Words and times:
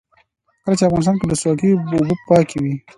کله 0.63 0.75
چې 0.79 0.87
افغانستان 0.87 1.15
کې 1.17 1.23
ولسواکي 1.25 1.67
وي 1.67 1.77
اوبه 1.97 2.15
پاکې 2.29 2.57
وي. 2.63 2.75